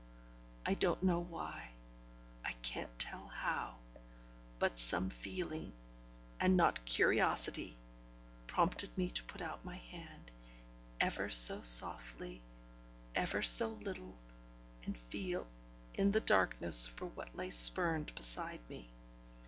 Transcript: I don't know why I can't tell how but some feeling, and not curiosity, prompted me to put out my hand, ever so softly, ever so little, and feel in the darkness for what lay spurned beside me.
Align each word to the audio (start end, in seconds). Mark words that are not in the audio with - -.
I 0.65 0.73
don't 0.73 1.03
know 1.03 1.19
why 1.19 1.73
I 2.43 2.53
can't 2.63 2.97
tell 2.97 3.27
how 3.27 3.75
but 4.57 4.79
some 4.79 5.11
feeling, 5.11 5.73
and 6.39 6.57
not 6.57 6.85
curiosity, 6.85 7.77
prompted 8.47 8.97
me 8.97 9.11
to 9.11 9.23
put 9.25 9.43
out 9.43 9.63
my 9.63 9.75
hand, 9.75 10.31
ever 10.99 11.29
so 11.29 11.61
softly, 11.61 12.41
ever 13.13 13.43
so 13.43 13.67
little, 13.67 14.15
and 14.87 14.97
feel 14.97 15.45
in 15.93 16.09
the 16.11 16.19
darkness 16.19 16.87
for 16.87 17.05
what 17.05 17.35
lay 17.35 17.51
spurned 17.51 18.15
beside 18.15 18.67
me. 18.69 18.89